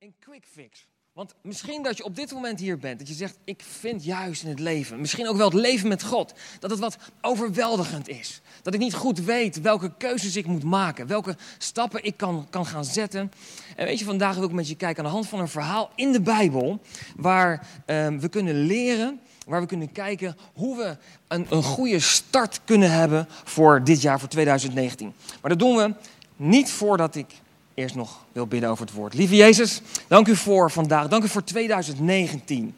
[0.00, 0.86] een quick fix.
[1.12, 4.42] Want misschien dat je op dit moment hier bent, dat je zegt, ik vind juist
[4.42, 8.40] in het leven, misschien ook wel het leven met God, dat het wat overweldigend is.
[8.62, 12.66] Dat ik niet goed weet welke keuzes ik moet maken, welke stappen ik kan, kan
[12.66, 13.32] gaan zetten.
[13.76, 15.90] En weet je, vandaag wil ik met je kijken aan de hand van een verhaal
[15.94, 16.80] in de Bijbel,
[17.16, 20.96] waar ehm, we kunnen leren, waar we kunnen kijken hoe we
[21.28, 25.14] een, een goede start kunnen hebben voor dit jaar, voor 2019.
[25.40, 25.94] Maar dat doen we
[26.36, 27.26] niet voordat ik
[27.78, 29.14] eerst nog wil bidden over het woord.
[29.14, 31.08] Lieve Jezus, dank u voor vandaag.
[31.08, 32.74] Dank u voor 2019.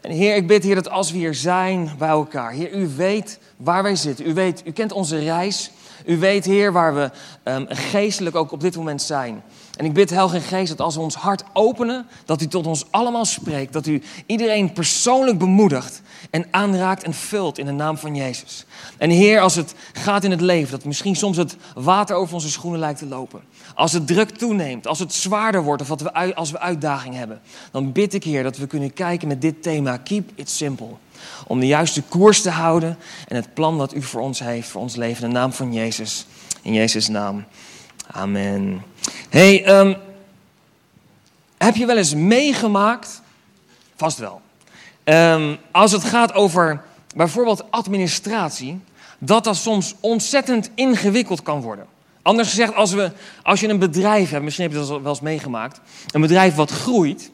[0.00, 3.38] En Heer, ik bid Heer dat als we hier zijn bij elkaar, Heer, u weet
[3.56, 4.28] waar wij zitten.
[4.28, 5.70] U weet, u kent onze reis.
[6.06, 7.10] U weet, Heer, waar we
[7.44, 9.42] um, geestelijk ook op dit moment zijn.
[9.76, 12.84] En ik bid, Heilige Geest, dat als we ons hart openen, dat u tot ons
[12.90, 13.72] allemaal spreekt.
[13.72, 18.64] Dat u iedereen persoonlijk bemoedigt en aanraakt en vult in de naam van Jezus.
[18.98, 22.50] En Heer, als het gaat in het leven, dat misschien soms het water over onze
[22.50, 23.40] schoenen lijkt te lopen.
[23.74, 27.40] Als het druk toeneemt, als het zwaarder wordt of we, als we uitdaging hebben.
[27.70, 30.94] Dan bid ik, Heer, dat we kunnen kijken met dit thema, Keep It Simple.
[31.46, 32.98] Om de juiste koers te houden
[33.28, 35.24] en het plan dat u voor ons heeft, voor ons leven.
[35.24, 36.26] In de naam van Jezus.
[36.62, 37.44] In Jezus' naam.
[38.10, 38.82] Amen.
[39.28, 39.96] Hey, um,
[41.58, 43.22] heb je wel eens meegemaakt?
[43.96, 44.40] Vast wel.
[45.04, 46.82] Um, als het gaat over
[47.14, 48.80] bijvoorbeeld administratie,
[49.18, 51.86] dat dat soms ontzettend ingewikkeld kan worden.
[52.22, 55.20] Anders gezegd, als, we, als je een bedrijf hebt, misschien heb je dat wel eens
[55.20, 57.30] meegemaakt, een bedrijf wat groeit.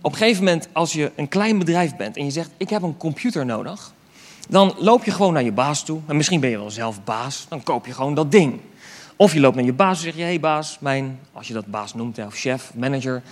[0.00, 2.82] Op een gegeven moment, als je een klein bedrijf bent en je zegt: Ik heb
[2.82, 3.92] een computer nodig,
[4.48, 6.00] dan loop je gewoon naar je baas toe.
[6.06, 8.60] En misschien ben je wel zelf baas, dan koop je gewoon dat ding.
[9.16, 11.52] Of je loopt naar je baas en zeg je: Hé hey baas, mijn, als je
[11.52, 13.22] dat baas noemt, of chef, manager.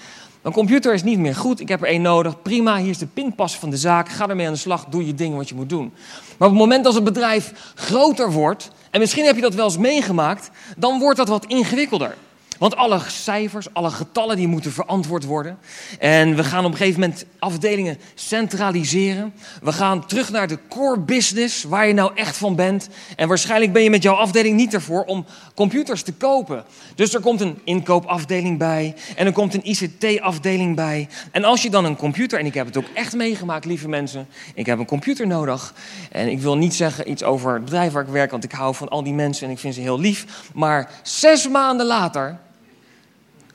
[0.42, 2.42] Mijn computer is niet meer goed, ik heb er één nodig.
[2.42, 4.08] Prima, hier is de pinpas van de zaak.
[4.08, 5.92] Ga ermee aan de slag, doe je ding wat je moet doen.
[6.38, 9.64] Maar op het moment dat het bedrijf groter wordt, en misschien heb je dat wel
[9.64, 12.14] eens meegemaakt, dan wordt dat wat ingewikkelder.
[12.58, 15.58] Want alle cijfers, alle getallen, die moeten verantwoord worden.
[15.98, 19.32] En we gaan op een gegeven moment afdelingen centraliseren.
[19.62, 22.88] We gaan terug naar de core business, waar je nou echt van bent.
[23.16, 25.24] En waarschijnlijk ben je met jouw afdeling niet ervoor om
[25.54, 26.64] computers te kopen.
[26.94, 28.94] Dus er komt een inkoopafdeling bij.
[29.16, 31.08] En er komt een ICT-afdeling bij.
[31.32, 34.28] En als je dan een computer, en ik heb het ook echt meegemaakt, lieve mensen.
[34.54, 35.74] Ik heb een computer nodig.
[36.12, 38.74] En ik wil niet zeggen iets over het bedrijf waar ik werk, want ik hou
[38.74, 40.26] van al die mensen en ik vind ze heel lief.
[40.54, 42.38] Maar zes maanden later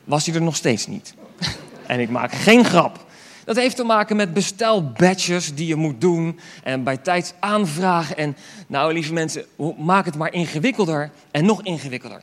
[0.03, 1.13] was hij er nog steeds niet.
[1.87, 3.05] en ik maak geen grap.
[3.45, 8.17] Dat heeft te maken met bestelbadges die je moet doen en bij tijd aanvragen.
[8.17, 8.37] En
[8.67, 9.45] nou, lieve mensen,
[9.77, 12.21] maak het maar ingewikkelder en nog ingewikkelder.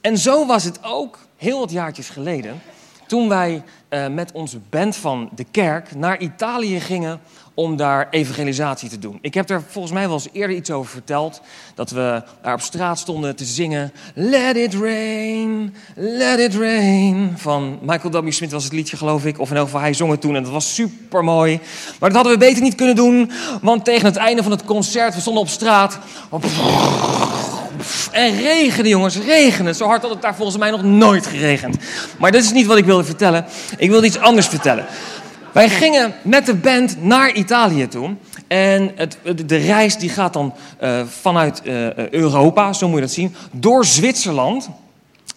[0.00, 2.60] En zo was het ook heel wat jaartjes geleden,
[3.08, 7.20] toen wij uh, met onze band van de kerk naar Italië gingen
[7.54, 9.18] om daar evangelisatie te doen.
[9.20, 11.40] Ik heb er volgens mij wel eens eerder iets over verteld.
[11.74, 13.92] Dat we daar op straat stonden te zingen.
[14.14, 17.32] Let it rain, let it rain.
[17.36, 18.32] Van Michael W.
[18.32, 19.38] Smith was het liedje, geloof ik.
[19.38, 21.60] Of in elk geval, hij zong het toen en dat was super mooi.
[21.98, 23.30] Maar dat hadden we beter niet kunnen doen.
[23.62, 25.98] Want tegen het einde van het concert, we stonden op straat.
[28.12, 29.74] En regenen, jongens, regenen.
[29.74, 31.76] Zo hard had het daar volgens mij nog nooit geregend.
[32.18, 33.44] Maar dat is niet wat ik wilde vertellen.
[33.76, 34.86] Ik wilde iets anders vertellen.
[35.52, 38.14] Wij gingen met de band naar Italië toe.
[38.48, 43.10] En het, de reis die gaat dan uh, vanuit uh, Europa, zo moet je dat
[43.10, 44.68] zien, door Zwitserland.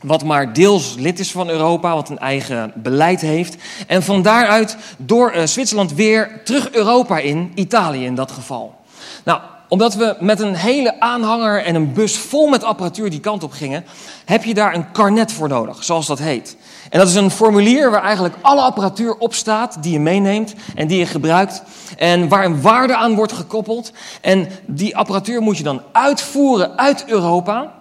[0.02, 3.56] Wat maar deels lid is van Europa, wat een eigen beleid heeft.
[3.88, 8.76] En van daaruit door uh, Zwitserland weer terug Europa in, Italië in dat geval.
[9.24, 9.42] Nou,
[9.72, 13.52] omdat we met een hele aanhanger en een bus vol met apparatuur die kant op
[13.52, 13.86] gingen,
[14.26, 16.58] heb je daar een karnet voor nodig, zoals dat heet.
[16.90, 20.88] En dat is een formulier waar eigenlijk alle apparatuur op staat die je meeneemt en
[20.88, 21.64] die je gebruikt.
[21.98, 23.92] En waar een waarde aan wordt gekoppeld.
[24.22, 27.74] En die apparatuur moet je dan uitvoeren uit Europa,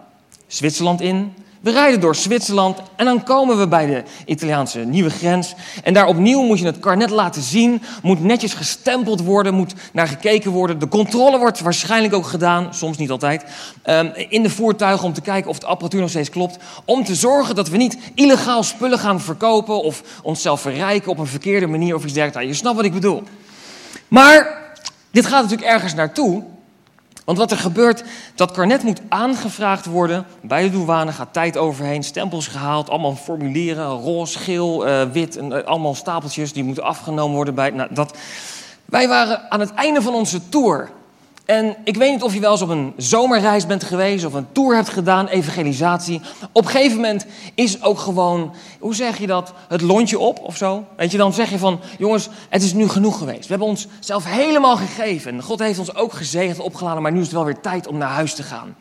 [0.47, 5.55] Zwitserland in, we rijden door Zwitserland en dan komen we bij de Italiaanse nieuwe grens.
[5.85, 10.09] En daar opnieuw moet je het karnet laten zien, moet netjes gestempeld worden, moet naar
[10.09, 10.79] gekeken worden.
[10.79, 13.45] De controle wordt waarschijnlijk ook gedaan, soms niet altijd,
[13.83, 16.59] ehm, in de voertuigen om te kijken of de apparatuur nog steeds klopt.
[16.85, 21.27] Om te zorgen dat we niet illegaal spullen gaan verkopen of onszelf verrijken op een
[21.27, 22.37] verkeerde manier of iets dergelijks.
[22.37, 23.23] Nou, je snapt wat ik bedoel.
[24.09, 24.59] Maar
[25.11, 26.43] dit gaat natuurlijk ergens naartoe.
[27.31, 28.05] Want wat er gebeurt,
[28.35, 30.25] dat karnet moet aangevraagd worden.
[30.41, 35.53] Bij de douane gaat tijd overheen, stempels gehaald, allemaal formulieren, roze, geel, uh, wit, en,
[35.53, 37.71] uh, allemaal stapeltjes die moeten afgenomen worden bij.
[37.71, 38.17] Nou, dat...
[38.85, 40.91] Wij waren aan het einde van onze tour.
[41.51, 44.47] En ik weet niet of je wel eens op een zomerreis bent geweest of een
[44.53, 46.21] tour hebt gedaan, evangelisatie.
[46.53, 50.57] Op een gegeven moment is ook gewoon, hoe zeg je dat, het lontje op of
[50.57, 50.85] zo.
[50.97, 53.41] Weet je, dan zeg je van, jongens, het is nu genoeg geweest.
[53.41, 55.33] We hebben ons zelf helemaal gegeven.
[55.33, 57.99] En God heeft ons ook gezegend, opgeladen, maar nu is het wel weer tijd om
[57.99, 58.77] naar huis te gaan.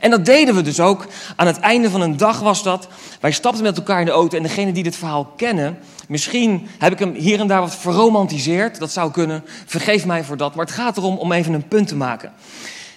[0.00, 1.06] En dat deden we dus ook.
[1.36, 2.88] Aan het einde van een dag was dat.
[3.20, 5.78] Wij stapten met elkaar in de auto en degene die dit verhaal kennen,
[6.10, 8.78] misschien heb ik hem hier en daar wat verromantiseerd.
[8.78, 9.44] Dat zou kunnen.
[9.66, 10.54] Vergeef mij voor dat.
[10.54, 12.32] Maar het gaat erom om even een punt te maken.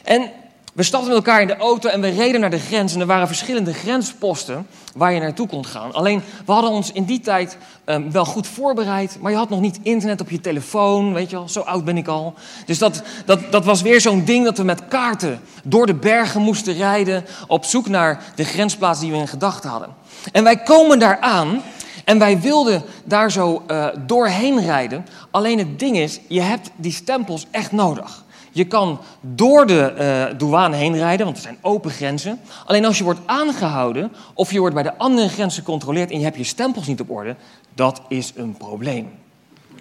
[0.04, 0.32] En
[0.74, 2.94] we stapten met elkaar in de auto en we reden naar de grens.
[2.94, 5.94] En er waren verschillende grensposten waar je naartoe kon gaan.
[5.94, 9.18] Alleen, we hadden ons in die tijd um, wel goed voorbereid.
[9.22, 11.50] Maar je had nog niet internet op je telefoon, weet je wel.
[11.50, 12.34] Zo oud ben ik al.
[12.66, 16.42] Dus dat, dat, dat was weer zo'n ding dat we met kaarten door de bergen
[16.42, 17.26] moesten rijden.
[17.48, 19.90] Op zoek naar de grensplaats die we in gedachten hadden.
[20.32, 21.62] En wij komen daar aan.
[22.04, 25.06] En wij wilden daar zo uh, doorheen rijden.
[25.32, 28.24] Alleen het ding is, je hebt die stempels echt nodig.
[28.52, 29.94] Je kan door de
[30.32, 32.40] uh, douane heen rijden, want er zijn open grenzen.
[32.66, 36.24] Alleen als je wordt aangehouden of je wordt bij de andere grenzen gecontroleerd en je
[36.24, 37.36] hebt je stempels niet op orde,
[37.76, 39.10] dat is een probleem.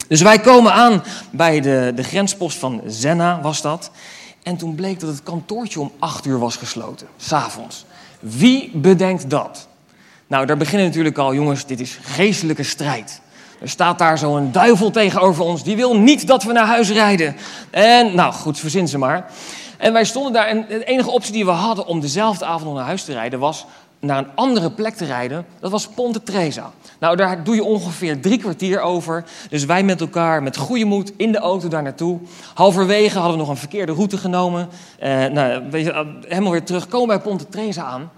[0.08, 3.90] Dus wij komen aan bij de, de grenspost van Zenna, was dat.
[4.42, 7.84] En toen bleek dat het kantoortje om acht uur was gesloten, s'avonds.
[8.20, 9.69] Wie bedenkt dat?
[10.32, 13.20] Nou, daar beginnen natuurlijk al, jongens, dit is geestelijke strijd.
[13.61, 15.64] Er staat daar zo'n duivel tegenover ons.
[15.64, 17.37] Die wil niet dat we naar huis rijden.
[17.70, 19.31] En nou goed, verzin ze maar.
[19.79, 22.84] En wij stonden daar en de enige optie die we hadden om dezelfde avond naar
[22.84, 23.67] huis te rijden was
[24.00, 25.46] naar een andere plek te rijden.
[25.61, 26.70] Dat was Ponte Tresa.
[26.99, 29.25] Nou, daar doe je ongeveer drie kwartier over.
[29.50, 32.19] Dus wij met elkaar met goede moed in de auto daar naartoe.
[32.55, 34.69] Halverwege hadden we nog een verkeerde route genomen.
[34.99, 35.62] Eh, nou,
[36.29, 38.11] helemaal weer terug, komen bij Ponte Tresa aan.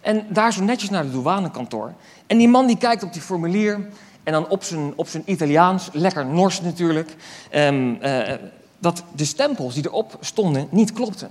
[0.00, 1.92] En daar zo netjes naar de douanekantoor.
[2.26, 3.88] En die man die kijkt op die formulier
[4.22, 7.16] en dan op zijn, op zijn Italiaans, lekker Nors natuurlijk,
[7.54, 8.20] um, uh,
[8.78, 11.30] dat de stempels die erop stonden niet klopten.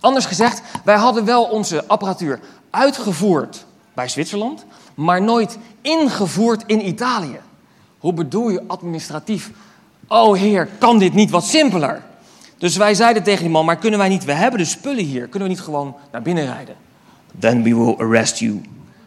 [0.00, 7.40] Anders gezegd, wij hadden wel onze apparatuur uitgevoerd bij Zwitserland, maar nooit ingevoerd in Italië.
[7.98, 9.50] Hoe bedoel je administratief?
[10.08, 12.02] Oh heer, kan dit niet wat simpeler?
[12.58, 15.28] Dus wij zeiden tegen die man, maar kunnen wij niet, we hebben de spullen hier,
[15.28, 16.74] kunnen we niet gewoon naar binnen rijden?
[17.38, 18.60] Then we will arrest you.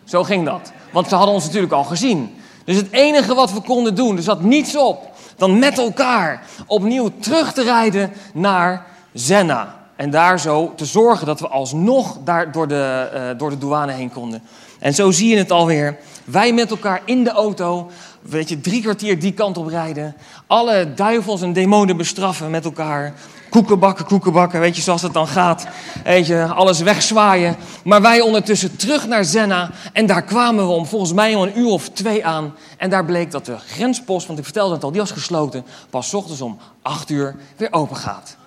[0.03, 0.71] Zo ging dat.
[0.91, 2.35] Want ze hadden ons natuurlijk al gezien.
[2.65, 7.11] Dus het enige wat we konden doen, er zat niets op, dan met elkaar opnieuw
[7.19, 9.75] terug te rijden naar Zenna.
[9.95, 13.91] En daar zo te zorgen dat we alsnog daar door de, uh, door de douane
[13.91, 14.41] heen konden.
[14.79, 15.97] En zo zie je het alweer.
[16.25, 17.89] Wij met elkaar in de auto,
[18.21, 20.15] weet je, drie kwartier die kant op rijden.
[20.47, 23.13] Alle duivels en demonen bestraffen met elkaar
[23.49, 25.67] koekenbakken, koekenbakken, weet je, zoals het dan gaat.
[26.03, 27.55] Weet je, alles wegzwaaien.
[27.83, 29.71] Maar wij ondertussen terug naar Zenna.
[29.93, 32.55] En daar kwamen we om volgens mij om een uur of twee aan.
[32.77, 35.65] En daar bleek dat de grenspost, want ik vertelde het al, die was gesloten.
[35.89, 38.37] Pas ochtends om acht uur weer open gaat.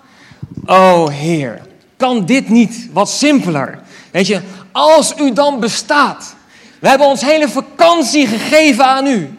[0.66, 1.66] Oh Heer,
[1.96, 3.82] kan dit niet wat simpeler?
[4.10, 4.40] Weet je,
[4.72, 6.36] als u dan bestaat.
[6.80, 9.38] We hebben ons hele vakantie gegeven aan u.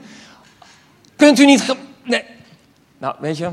[1.16, 1.76] Kunt u niet.
[2.04, 2.24] nee.
[2.98, 3.50] Nou, weet je,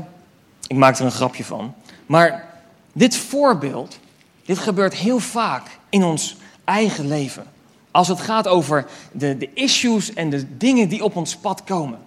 [0.67, 1.73] ik maak er een grapje van.
[2.07, 2.47] Maar
[2.93, 3.99] dit voorbeeld,
[4.45, 7.45] dit gebeurt heel vaak in ons eigen leven.
[7.91, 11.99] Als het gaat over de, de issues en de dingen die op ons pad komen.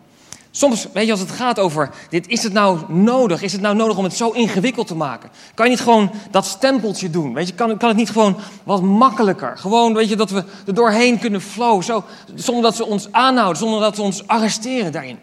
[0.50, 3.42] Soms, weet je, als het gaat over, dit, is het nou nodig?
[3.42, 5.30] Is het nou nodig om het zo ingewikkeld te maken?
[5.54, 7.34] Kan je niet gewoon dat stempeltje doen?
[7.34, 9.58] Weet je, kan, kan het niet gewoon wat makkelijker?
[9.58, 12.04] Gewoon, weet je, dat we er doorheen kunnen flow, zo,
[12.34, 15.18] zonder dat ze ons aanhouden, zonder dat ze ons arresteren daarin.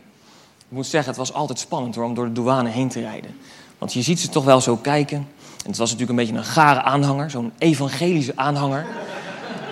[0.58, 3.36] Ik moet zeggen, het was altijd spannend hoor, om door de douane heen te rijden.
[3.78, 5.18] Want je ziet ze toch wel zo kijken.
[5.18, 8.86] En het was natuurlijk een beetje een gare aanhanger, zo'n evangelische aanhanger.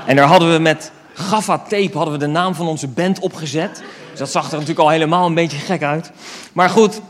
[0.06, 3.84] En daar hadden we met gaffa-tape hadden we de naam van onze band opgezet.
[4.10, 6.12] Dus dat zag er natuurlijk al helemaal een beetje gek uit.
[6.54, 7.02] Maar goed,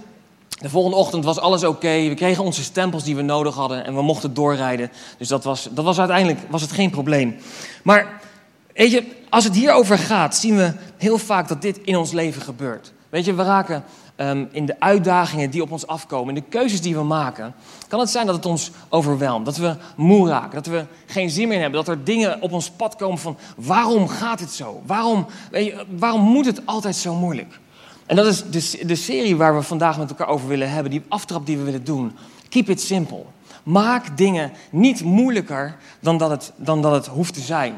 [0.60, 2.08] de volgende ochtend was alles oké.
[2.08, 4.92] We kregen onze stempels die we nodig hadden en we mochten doorrijden.
[5.18, 7.36] Dus dat was, dat was uiteindelijk was het geen probleem.
[7.84, 8.22] Maar
[8.74, 12.42] weet je, als het hierover gaat, zien we heel vaak dat dit in ons leven
[12.42, 12.94] gebeurt.
[13.10, 13.84] Weet je, we raken
[14.18, 17.54] um, in de uitdagingen die op ons afkomen, in de keuzes die we maken,
[17.88, 19.46] kan het zijn dat het ons overweldigt.
[19.46, 22.70] Dat we moe raken, dat we geen zin meer hebben, dat er dingen op ons
[22.70, 24.82] pad komen van waarom gaat het zo?
[24.86, 25.26] Waarom,
[25.98, 27.60] waarom moet het altijd zo moeilijk?
[28.06, 31.04] En dat is de, de serie waar we vandaag met elkaar over willen hebben, die
[31.08, 32.16] aftrap die we willen doen.
[32.50, 33.24] Keep it simple.
[33.64, 37.76] Maak dingen niet moeilijker dan dat het, dan dat het hoeft te zijn.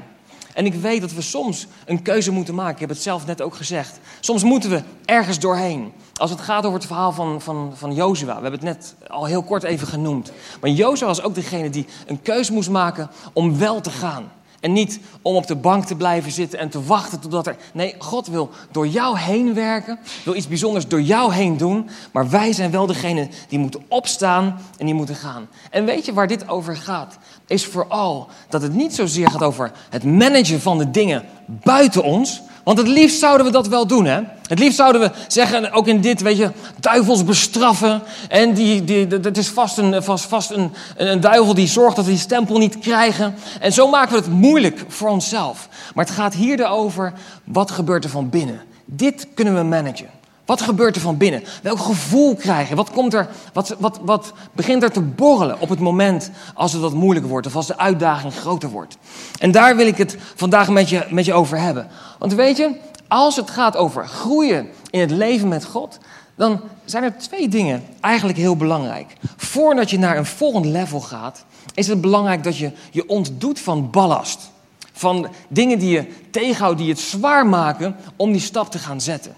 [0.58, 2.74] En ik weet dat we soms een keuze moeten maken.
[2.74, 4.00] Ik heb het zelf net ook gezegd.
[4.20, 5.94] Soms moeten we ergens doorheen.
[6.14, 8.36] Als het gaat over het verhaal van, van, van Jozua.
[8.36, 10.32] We hebben het net al heel kort even genoemd.
[10.62, 14.32] Maar Jozua was ook degene die een keuze moest maken om wel te gaan.
[14.60, 17.56] En niet om op de bank te blijven zitten en te wachten totdat er.
[17.74, 21.90] Nee, God wil door jou heen werken, wil iets bijzonders door jou heen doen.
[22.12, 25.48] Maar wij zijn wel degene die moeten opstaan en die moeten gaan.
[25.70, 27.18] En weet je waar dit over gaat?
[27.48, 32.42] Is vooral dat het niet zozeer gaat over het managen van de dingen buiten ons,
[32.68, 34.22] want het liefst zouden we dat wel doen, hè?
[34.48, 38.02] Het liefst zouden we zeggen, ook in dit, weet je, duivels bestraffen.
[38.30, 42.06] En die, die, dat is vast, een, vast, vast een, een duivel die zorgt dat
[42.06, 43.36] we die stempel niet krijgen.
[43.60, 45.70] En zo maken we het moeilijk voor onszelf.
[45.94, 48.62] Maar het gaat hier over, wat gebeurt er van binnen?
[48.86, 50.17] Dit kunnen we managen.
[50.48, 51.44] Wat gebeurt er van binnen?
[51.62, 52.76] Welk gevoel krijg je?
[52.76, 56.82] Wat, komt er, wat, wat, wat begint er te borrelen op het moment als het
[56.82, 58.98] wat moeilijker wordt of als de uitdaging groter wordt?
[59.40, 61.88] En daar wil ik het vandaag met je, met je over hebben.
[62.20, 62.76] Want weet je,
[63.08, 65.98] als het gaat over groeien in het leven met God,
[66.36, 69.14] dan zijn er twee dingen eigenlijk heel belangrijk.
[69.38, 73.90] Voordat je naar een volgend level gaat, is het belangrijk dat je je ontdoet van
[73.90, 74.52] ballast.
[74.94, 79.36] Van dingen die je tegenhoudt, die het zwaar maken om die stap te gaan zetten.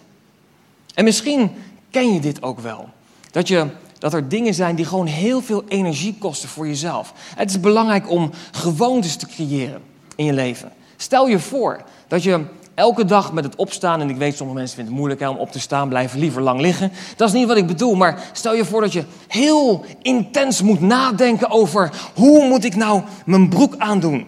[1.00, 1.52] En misschien
[1.92, 2.90] ken je dit ook wel.
[3.32, 3.66] Dat, je,
[4.00, 7.14] dat er dingen zijn die gewoon heel veel energie kosten voor jezelf.
[7.36, 9.82] Het is belangrijk om gewoontes te creëren
[10.16, 10.72] in je leven.
[10.98, 14.76] Stel je voor dat je elke dag met het opstaan, en ik weet sommige mensen
[14.76, 16.92] vinden het moeilijk om op te staan, blijven liever lang liggen.
[17.16, 20.82] Dat is niet wat ik bedoel, maar stel je voor dat je heel intens moet
[20.82, 24.26] nadenken over hoe moet ik nou mijn broek aandoen.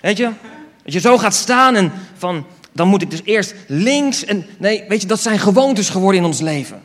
[0.00, 0.30] Weet je?
[0.84, 4.46] Dat je zo gaat staan en van dan moet ik dus eerst links en.
[4.58, 6.80] Nee, weet je, dat zijn gewoontes geworden in ons leven.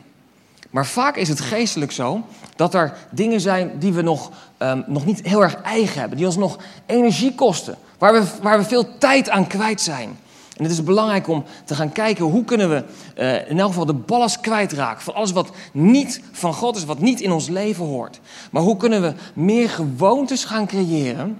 [0.70, 2.24] Maar vaak is het geestelijk zo
[2.56, 6.26] dat er dingen zijn die we nog, um, nog niet heel erg eigen hebben, die
[6.26, 10.18] ons nog energie kosten, waar we, waar we veel tijd aan kwijt zijn.
[10.56, 12.84] En het is belangrijk om te gaan kijken hoe kunnen we
[13.18, 16.98] uh, in elk geval de ballast kwijtraken van alles wat niet van God is, wat
[16.98, 18.20] niet in ons leven hoort.
[18.50, 21.38] Maar hoe kunnen we meer gewoontes gaan creëren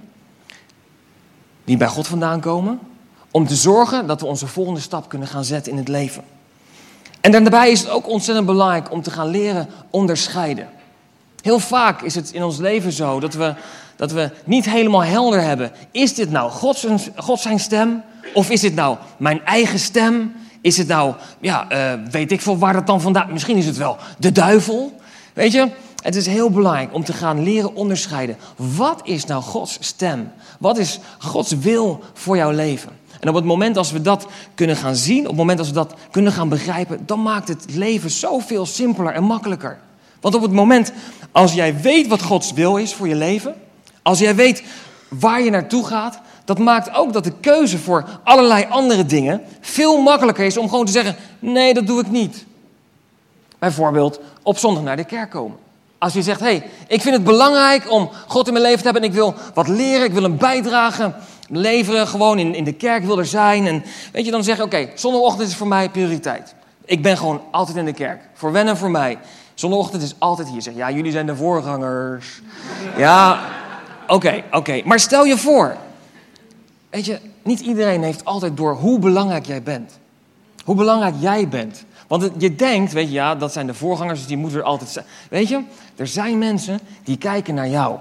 [1.64, 2.78] die bij God vandaan komen,
[3.30, 6.22] om te zorgen dat we onze volgende stap kunnen gaan zetten in het leven.
[7.20, 10.68] En daarbij is het ook ontzettend belangrijk om te gaan leren onderscheiden.
[11.42, 13.54] Heel vaak is het in ons leven zo dat we,
[13.96, 15.72] dat we niet helemaal helder hebben.
[15.90, 17.00] Is dit nou God zijn,
[17.34, 18.02] zijn stem?
[18.34, 20.32] Of is dit nou mijn eigen stem?
[20.60, 23.32] Is het nou, ja, uh, weet ik veel waar dat dan vandaan...
[23.32, 25.00] Misschien is het wel de duivel.
[25.32, 25.68] Weet je,
[26.02, 28.36] het is heel belangrijk om te gaan leren onderscheiden.
[28.56, 30.32] Wat is nou Gods stem?
[30.58, 32.97] Wat is Gods wil voor jouw leven?
[33.20, 35.74] En op het moment als we dat kunnen gaan zien, op het moment als we
[35.74, 39.78] dat kunnen gaan begrijpen, dan maakt het leven zoveel simpeler en makkelijker.
[40.20, 40.92] Want op het moment
[41.32, 43.54] als jij weet wat Gods wil is voor je leven,
[44.02, 44.62] als jij weet
[45.08, 50.02] waar je naartoe gaat, dat maakt ook dat de keuze voor allerlei andere dingen veel
[50.02, 52.44] makkelijker is om gewoon te zeggen: nee, dat doe ik niet.
[53.58, 55.56] Bijvoorbeeld op zondag naar de kerk komen.
[55.98, 58.84] Als je zegt, hé, hey, ik vind het belangrijk om God in mijn leven te
[58.84, 61.14] hebben en ik wil wat leren, ik wil een bijdrage
[61.48, 63.66] leveren, gewoon in, in de kerk wil er zijn.
[63.66, 66.54] En weet je, dan zeg je, oké, zondagochtend is voor mij prioriteit.
[66.84, 68.20] Ik ben gewoon altijd in de kerk.
[68.34, 69.18] Voor wennen voor mij.
[69.54, 70.62] Zondagochtend is altijd hier.
[70.62, 72.40] Zeg, ja, jullie zijn de voorgangers.
[72.96, 73.40] Ja,
[74.06, 74.80] oké, oké.
[74.84, 75.76] Maar stel je voor,
[76.90, 79.98] weet je, niet iedereen heeft altijd door hoe belangrijk jij bent.
[80.64, 81.84] Hoe belangrijk jij bent.
[82.06, 84.90] Want je denkt, weet je, ja, dat zijn de voorgangers, dus die moeten er altijd
[84.90, 85.04] zijn.
[85.30, 85.60] Weet je,
[85.96, 87.96] er zijn mensen die kijken naar jou.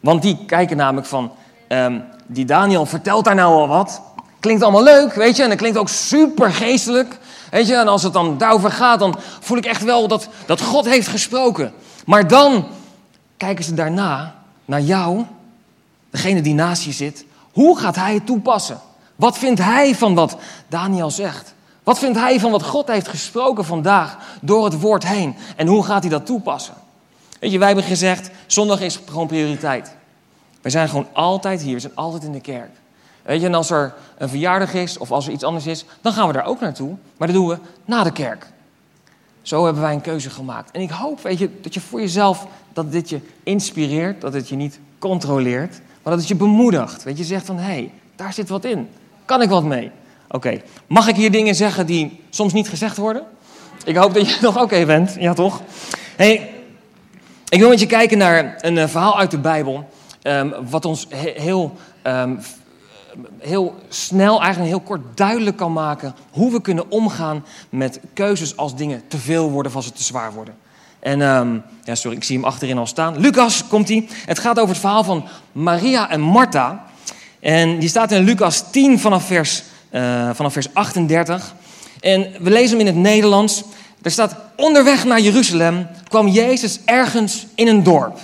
[0.00, 1.32] Want die kijken namelijk van,
[1.68, 4.00] um, die Daniel vertelt daar nou al wat.
[4.40, 7.18] Klinkt allemaal leuk, weet je, en het klinkt ook super geestelijk.
[7.50, 10.60] Weet je, en als het dan daarover gaat, dan voel ik echt wel dat, dat
[10.60, 11.72] God heeft gesproken.
[12.06, 12.66] Maar dan
[13.36, 15.24] kijken ze daarna naar jou,
[16.10, 17.24] degene die naast je zit.
[17.52, 18.80] Hoe gaat hij het toepassen?
[19.16, 20.36] Wat vindt hij van wat
[20.68, 21.54] Daniel zegt?
[21.82, 25.36] Wat vindt hij van wat God heeft gesproken vandaag door het woord heen?
[25.56, 26.74] En hoe gaat hij dat toepassen?
[27.40, 29.96] Weet je, wij hebben gezegd, zondag is gewoon prioriteit.
[30.60, 32.70] We zijn gewoon altijd hier, we zijn altijd in de kerk.
[33.22, 36.12] Weet je, en als er een verjaardag is of als er iets anders is, dan
[36.12, 36.96] gaan we daar ook naartoe.
[37.16, 38.46] Maar dat doen we na de kerk.
[39.42, 40.70] Zo hebben wij een keuze gemaakt.
[40.70, 44.48] En ik hoop, weet je, dat je voor jezelf, dat dit je inspireert, dat het
[44.48, 47.02] je niet controleert, maar dat het je bemoedigt.
[47.02, 48.88] Weet je, zegt van, hé, hey, daar zit wat in.
[49.24, 49.90] Kan ik wat mee?
[50.30, 53.22] Oké, mag ik hier dingen zeggen die soms niet gezegd worden?
[53.84, 55.60] Ik hoop dat je nog oké bent, ja toch?
[56.16, 56.50] hey,
[57.48, 59.88] ik wil met je kijken naar een eh, verhaal uit de Bijbel,
[60.28, 62.38] um, wat ons heel, um,
[63.38, 68.76] heel snel, eigenlijk heel kort duidelijk kan maken hoe we kunnen omgaan met keuzes als
[68.76, 70.54] dingen te veel worden of als ze te zwaar worden.
[71.00, 73.18] En um, ja, sorry, ik zie hem achterin al staan.
[73.18, 74.08] Lucas komt hij.
[74.26, 76.84] Het gaat over het verhaal van Maria en Martha.
[77.40, 81.54] En die staat in Lucas 10 vanaf vers uh, vanaf vers 38.
[82.00, 83.62] En we lezen hem in het Nederlands.
[84.02, 88.18] Er staat: Onderweg naar Jeruzalem kwam Jezus ergens in een dorp.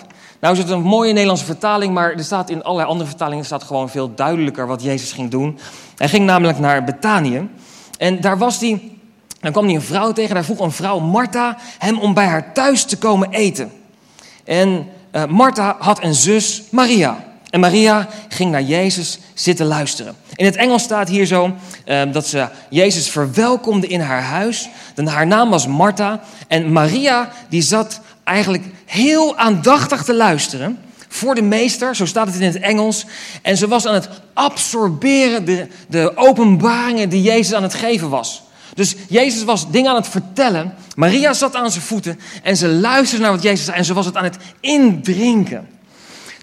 [0.44, 3.62] Nou is het een mooie Nederlandse vertaling, maar er staat in allerlei andere vertalingen staat
[3.62, 5.58] gewoon veel duidelijker wat Jezus ging doen.
[5.96, 7.48] Hij ging namelijk naar Betanië
[7.98, 8.82] en daar was hij,
[9.40, 12.52] dan kwam hij een vrouw tegen, daar vroeg een vrouw, Martha, hem om bij haar
[12.52, 13.72] thuis te komen eten.
[14.44, 17.24] En uh, Martha had een zus, Maria.
[17.50, 20.16] En Maria ging naar Jezus zitten luisteren.
[20.34, 21.54] In het Engels staat hier zo
[21.86, 24.68] uh, dat ze Jezus verwelkomde in haar huis.
[24.94, 26.20] Dan haar naam was Martha.
[26.48, 30.79] En Maria die zat eigenlijk heel aandachtig te luisteren
[31.14, 33.07] voor de meester, zo staat het in het Engels.
[33.43, 38.43] En ze was aan het absorberen de, openbaringen die Jezus aan het geven was.
[38.75, 40.75] Dus Jezus was dingen aan het vertellen.
[40.97, 44.07] Maria zat aan zijn voeten en ze luisterde naar wat Jezus zei en ze was
[44.07, 45.69] het aan het indrinken.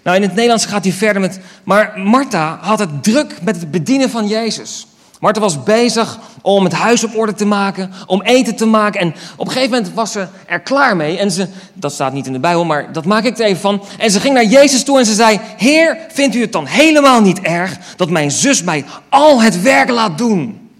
[0.02, 1.40] Nou, in het Nederlands gaat hij verder met.
[1.64, 4.86] Maar Martha had het druk met het bedienen van Jezus.
[5.20, 9.00] Martha was bezig om het huis op orde te maken, om eten te maken.
[9.00, 11.18] En op een gegeven moment was ze er klaar mee.
[11.18, 13.82] En ze, dat staat niet in de Bijbel, maar dat maak ik er even van.
[13.98, 17.20] En ze ging naar Jezus toe en ze zei: Heer, vindt u het dan helemaal
[17.20, 20.70] niet erg dat mijn zus mij al het werk laat doen?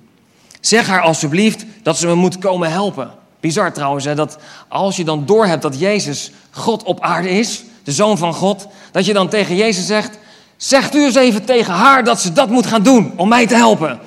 [0.61, 3.11] Zeg haar alsjeblieft dat ze me moet komen helpen.
[3.41, 4.39] Bizar trouwens, hè, dat
[4.69, 9.05] als je dan doorhebt dat Jezus God op aarde is, de zoon van God, dat
[9.05, 10.19] je dan tegen Jezus zegt:
[10.57, 13.55] Zegt u eens even tegen haar dat ze dat moet gaan doen om mij te
[13.55, 14.01] helpen.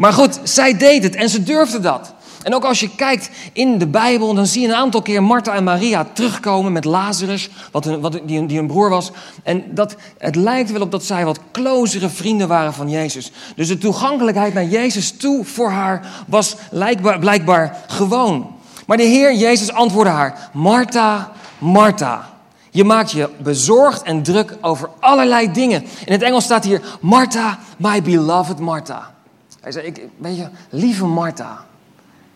[0.00, 2.14] Maar goed, zij deed het en ze durfde dat.
[2.42, 5.54] En ook als je kijkt in de Bijbel, dan zie je een aantal keer Martha
[5.54, 9.10] en Maria terugkomen met Lazarus, wat, een, wat die, die een broer was.
[9.42, 13.32] En dat, het lijkt wel op dat zij wat closere vrienden waren van Jezus.
[13.56, 18.50] Dus de toegankelijkheid naar Jezus toe voor haar was blijkbaar, blijkbaar gewoon.
[18.86, 22.30] Maar de Heer Jezus antwoordde haar: Martha, Martha.
[22.70, 25.82] Je maakt je bezorgd en druk over allerlei dingen.
[26.04, 29.18] In het Engels staat hier: Martha, my beloved Martha.
[29.60, 31.64] Hij zei, ik, weet je, lieve Martha.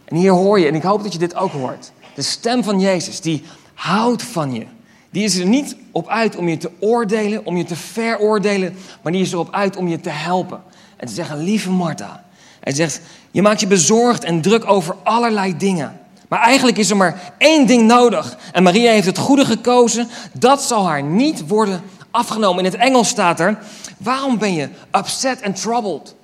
[0.04, 1.92] En hier hoor je, en ik hoop dat je dit ook hoort.
[2.14, 3.42] De stem van Jezus, die
[3.74, 4.66] houdt van je.
[5.10, 9.12] Die is er niet op uit om je te oordelen, om je te veroordelen, maar
[9.12, 10.62] die is erop uit om je te helpen.
[10.96, 12.24] En te zeggen, lieve Martha.
[12.60, 13.00] Hij zegt,
[13.30, 16.00] je maakt je bezorgd en druk over allerlei dingen.
[16.28, 18.36] Maar eigenlijk is er maar één ding nodig.
[18.52, 20.08] En Maria heeft het goede gekozen.
[20.32, 22.64] Dat zal haar niet worden afgenomen.
[22.64, 23.58] In het Engels staat er,
[23.98, 26.14] waarom ben je upset and troubled?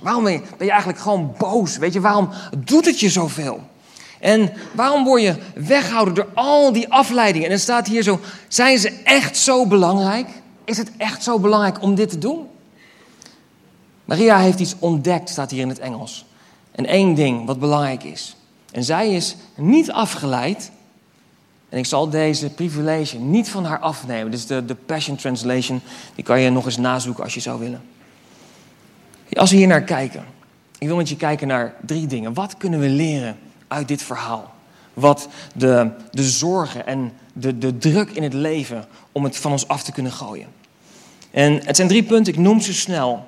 [0.00, 1.76] Waarom ben je, ben je eigenlijk gewoon boos?
[1.76, 2.28] Weet je, waarom
[2.58, 3.60] doet het je zoveel?
[4.20, 7.46] En waarom word je weggehouden door al die afleidingen?
[7.46, 10.28] En er staat hier zo, zijn ze echt zo belangrijk?
[10.64, 12.46] Is het echt zo belangrijk om dit te doen?
[14.04, 16.24] Maria heeft iets ontdekt, staat hier in het Engels.
[16.72, 18.36] En één ding wat belangrijk is.
[18.72, 20.70] En zij is niet afgeleid.
[21.68, 24.30] En ik zal deze privilege niet van haar afnemen.
[24.30, 25.80] Dit is de, de Passion Translation.
[26.14, 27.82] Die kan je nog eens nazoeken als je zou willen.
[29.32, 30.24] Als we hier naar kijken,
[30.78, 32.34] ik wil met je kijken naar drie dingen.
[32.34, 34.54] Wat kunnen we leren uit dit verhaal?
[34.94, 39.68] Wat de, de zorgen en de, de druk in het leven om het van ons
[39.68, 40.46] af te kunnen gooien.
[41.30, 43.24] En het zijn drie punten, ik noem ze snel.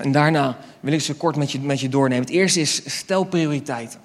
[0.00, 2.24] En daarna wil ik ze kort met je, met je doornemen.
[2.24, 4.00] Het eerste is stel prioriteiten.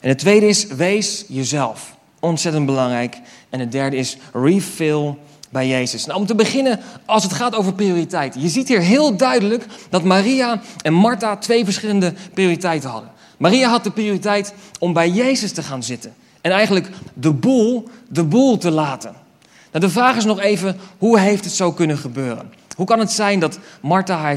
[0.00, 1.96] En het tweede is wees jezelf.
[2.20, 3.20] Ontzettend belangrijk.
[3.50, 5.14] En het derde is refill
[5.50, 6.06] bij Jezus.
[6.06, 8.40] Nou, om te beginnen, als het gaat over prioriteiten.
[8.40, 13.10] Je ziet hier heel duidelijk dat Maria en Martha twee verschillende prioriteiten hadden.
[13.36, 16.14] Maria had de prioriteit om bij Jezus te gaan zitten.
[16.40, 19.14] En eigenlijk de boel, de boel te laten.
[19.72, 22.52] Nou, de vraag is nog even, hoe heeft het zo kunnen gebeuren?
[22.76, 24.34] Hoe kan het zijn dat Martha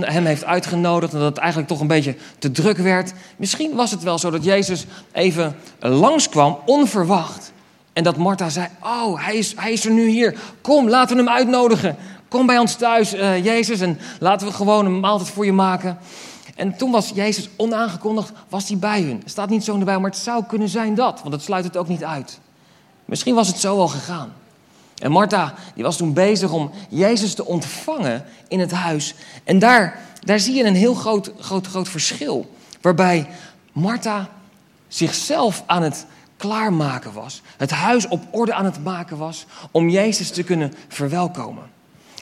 [0.00, 3.12] hem heeft uitgenodigd en dat het eigenlijk toch een beetje te druk werd?
[3.36, 7.52] Misschien was het wel zo dat Jezus even langskwam, onverwacht.
[7.92, 10.38] En dat Martha zei: Oh, hij is, hij is er nu hier.
[10.60, 11.96] Kom, laten we hem uitnodigen.
[12.28, 15.98] Kom bij ons thuis, uh, Jezus, en laten we gewoon een maaltijd voor je maken.
[16.56, 19.22] En toen was Jezus onaangekondigd, was hij bij hun.
[19.24, 21.64] Staat niet zo in de Bijbel, maar het zou kunnen zijn dat, want het sluit
[21.64, 22.38] het ook niet uit.
[23.04, 24.32] Misschien was het zo al gegaan.
[25.00, 29.14] En Martha, die was toen bezig om Jezus te ontvangen in het huis.
[29.44, 32.54] En daar, daar zie je een heel groot, groot, groot verschil.
[32.80, 33.28] Waarbij
[33.72, 34.28] Martha
[34.88, 36.06] zichzelf aan het
[36.40, 37.42] klaarmaken was.
[37.56, 41.64] Het huis op orde aan het maken was om Jezus te kunnen verwelkomen.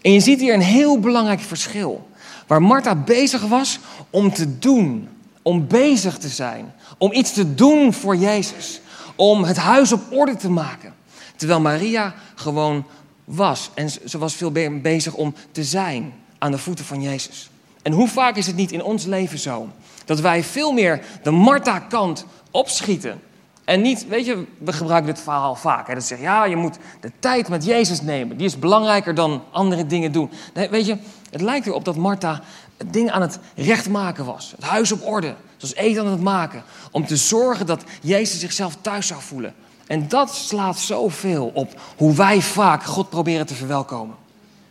[0.02, 2.08] En je ziet hier een heel belangrijk verschil.
[2.46, 3.78] Waar Martha bezig was
[4.10, 5.08] om te doen,
[5.42, 8.80] om bezig te zijn, om iets te doen voor Jezus,
[9.16, 10.94] om het huis op orde te maken.
[11.36, 12.86] Terwijl Maria gewoon
[13.24, 14.52] was en ze was veel
[14.82, 17.50] bezig om te zijn aan de voeten van Jezus.
[17.82, 19.68] En hoe vaak is het niet in ons leven zo
[20.04, 23.20] dat wij veel meer de Martha-kant opschieten
[23.68, 25.86] en niet, weet je, we gebruiken dit verhaal vaak.
[25.86, 28.36] Hè, dat zeggen, ja, je moet de tijd met Jezus nemen.
[28.36, 30.30] Die is belangrijker dan andere dingen doen.
[30.70, 30.96] Weet je,
[31.30, 32.40] het lijkt erop dat Martha
[32.76, 34.52] het ding aan het recht maken was.
[34.56, 35.34] Het huis op orde.
[35.56, 36.62] Zoals eten aan het maken.
[36.90, 39.54] Om te zorgen dat Jezus zichzelf thuis zou voelen.
[39.86, 44.16] En dat slaat zoveel op hoe wij vaak God proberen te verwelkomen.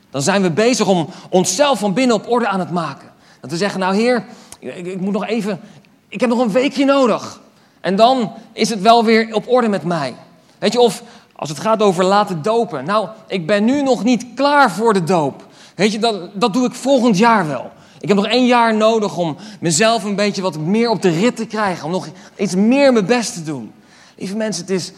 [0.10, 3.12] Dan zijn we bezig om onszelf van binnen op orde aan het maken.
[3.42, 4.26] Dat we zeggen, nou heer,
[4.60, 5.60] ik, ik moet nog even,
[6.08, 7.46] ik heb nog een weekje nodig.
[7.88, 10.15] En dan is het wel weer op orde met mij.
[10.58, 11.04] Weet je, of
[11.36, 12.86] als het gaat over laten dopen.
[12.86, 15.45] Nou, ik ben nu nog niet klaar voor de doop.
[15.76, 17.71] Weet je, dat, dat doe ik volgend jaar wel.
[18.00, 21.36] Ik heb nog één jaar nodig om mezelf een beetje wat meer op de rit
[21.36, 21.86] te krijgen.
[21.86, 23.73] Om nog iets meer mijn best te doen.
[24.15, 24.91] Lieve mensen, het is,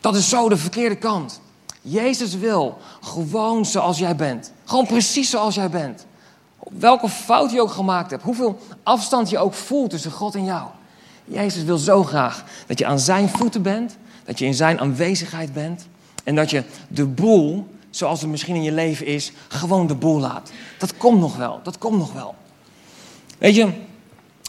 [0.00, 1.40] dat is zo de verkeerde kant.
[1.82, 4.52] Jezus wil gewoon zoals jij bent.
[4.64, 6.06] Gewoon precies zoals jij bent.
[6.58, 8.22] Welke fout je ook gemaakt hebt.
[8.22, 10.68] Hoeveel afstand je ook voelt tussen God en jou.
[11.32, 13.96] Jezus wil zo graag dat je aan zijn voeten bent.
[14.24, 15.86] Dat je in zijn aanwezigheid bent.
[16.24, 20.20] En dat je de boel, zoals het misschien in je leven is, gewoon de boel
[20.20, 20.50] laat.
[20.78, 21.60] Dat komt nog wel.
[21.62, 22.34] Dat komt nog wel.
[23.38, 23.68] Weet je,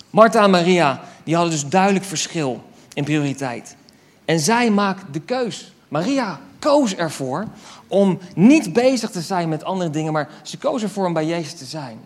[0.10, 3.76] Martha en Maria, die hadden dus duidelijk verschil in prioriteit.
[4.26, 5.74] En zij maakt de keus.
[5.88, 7.48] Maria koos ervoor
[7.88, 11.54] om niet bezig te zijn met andere dingen, maar ze koos ervoor om bij Jezus
[11.54, 12.00] te zijn.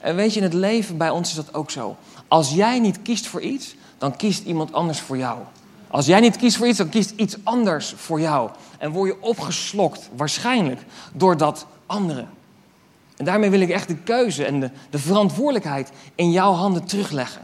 [0.00, 1.96] En weet je, in het leven bij ons is dat ook zo.
[2.28, 5.38] Als jij niet kiest voor iets, dan kiest iemand anders voor jou.
[5.90, 8.50] Als jij niet kiest voor iets, dan kiest iets anders voor jou.
[8.78, 10.80] En word je opgeslokt, waarschijnlijk,
[11.12, 12.24] door dat andere.
[13.16, 17.42] En daarmee wil ik echt de keuze en de, de verantwoordelijkheid in jouw handen terugleggen.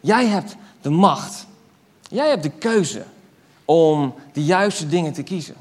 [0.00, 1.46] Jij hebt de macht.
[2.08, 3.04] Jij hebt de keuze
[3.64, 5.54] om de juiste dingen te kiezen.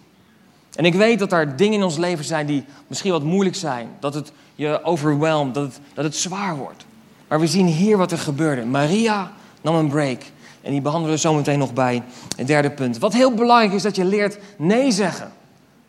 [0.75, 3.89] En ik weet dat er dingen in ons leven zijn die misschien wat moeilijk zijn.
[3.99, 6.85] Dat het je overweldigt, dat dat het zwaar wordt.
[7.27, 8.65] Maar we zien hier wat er gebeurde.
[8.65, 10.21] Maria nam een break.
[10.61, 12.03] En die behandelen we zo meteen nog bij
[12.37, 12.97] het derde punt.
[12.97, 15.31] Wat heel belangrijk is dat je leert nee zeggen.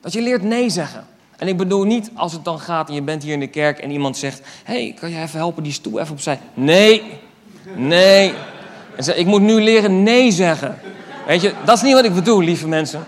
[0.01, 1.07] Dat je leert nee zeggen.
[1.37, 3.79] En ik bedoel niet als het dan gaat en je bent hier in de kerk
[3.79, 6.39] en iemand zegt: hey, kan je even helpen die stoel even opzij?
[6.55, 7.03] Nee,
[7.77, 8.35] nee.
[8.97, 10.79] En zeg, ik moet nu leren nee zeggen.
[11.27, 13.05] Weet je, dat is niet wat ik bedoel, lieve mensen.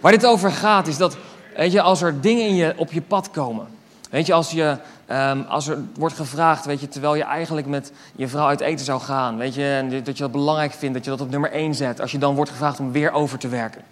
[0.00, 1.16] Waar dit over gaat is dat,
[1.56, 3.66] weet je, als er dingen in je, op je pad komen.
[4.10, 4.76] Weet je, als, je,
[5.12, 8.84] um, als er wordt gevraagd, weet je, terwijl je eigenlijk met je vrouw uit eten
[8.84, 9.36] zou gaan.
[9.36, 12.00] Weet je, en dat je dat belangrijk vindt, dat je dat op nummer 1 zet.
[12.00, 13.82] Als je dan wordt gevraagd om weer over te werken.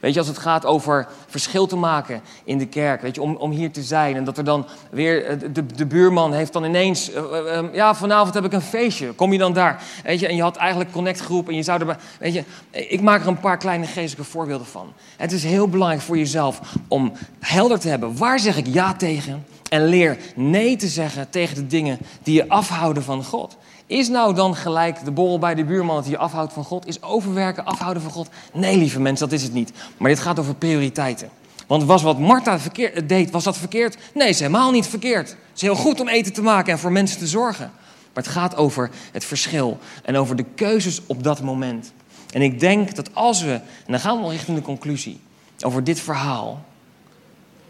[0.00, 3.36] Weet je, als het gaat over verschil te maken in de kerk, weet je, om,
[3.36, 4.16] om hier te zijn.
[4.16, 8.34] En dat er dan weer, eh, de, de buurman heeft dan ineens, uh, ja, vanavond
[8.34, 9.82] heb ik een feestje, kom je dan daar?
[10.04, 13.20] Weet je, en je had eigenlijk connectgroep en je zou erbij, weet je, ik maak
[13.20, 14.92] er een paar kleine geestelijke voorbeelden van.
[15.16, 19.46] Het is heel belangrijk voor jezelf om helder te hebben, waar zeg ik ja tegen?
[19.68, 23.56] En leer nee te zeggen tegen de dingen die je afhouden van God.
[23.88, 26.86] Is nou dan gelijk de borrel bij de buurman dat je afhoudt van God?
[26.86, 28.28] Is overwerken afhouden van God?
[28.52, 29.72] Nee, lieve mensen, dat is het niet.
[29.96, 31.30] Maar dit gaat over prioriteiten.
[31.66, 33.96] Want was wat Martha verkeerd, deed, was dat verkeerd?
[34.14, 35.28] Nee, helemaal niet verkeerd.
[35.28, 37.70] Het is heel goed om eten te maken en voor mensen te zorgen.
[38.14, 41.92] Maar het gaat over het verschil en over de keuzes op dat moment.
[42.32, 45.20] En ik denk dat als we, en dan gaan we al richting de conclusie,
[45.60, 46.64] over dit verhaal,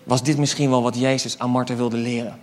[0.04, 2.38] was dit misschien wel wat Jezus aan Martha wilde leren.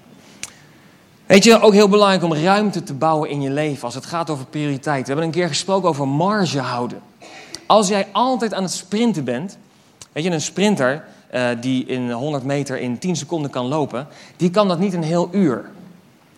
[1.26, 4.30] Weet je, ook heel belangrijk om ruimte te bouwen in je leven als het gaat
[4.30, 5.02] over prioriteit.
[5.02, 7.02] We hebben een keer gesproken over marge houden.
[7.66, 9.58] Als jij altijd aan het sprinten bent,
[10.12, 14.08] weet je, een sprinter uh, die in 100 meter in 10 seconden kan lopen,
[14.38, 15.70] die kan dat niet een heel uur.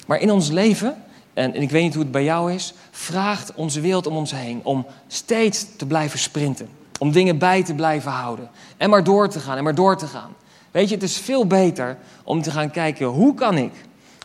[0.06, 3.54] Maar in ons leven, en, en ik weet niet hoe het bij jou is, vraagt
[3.56, 6.70] onze wereld om ons heen om steeds te blijven sprinten.
[7.00, 8.50] Om dingen bij te blijven houden.
[8.78, 10.36] En maar door te gaan en maar door te gaan.
[10.72, 13.72] Weet je, het is veel beter om te gaan kijken hoe kan ik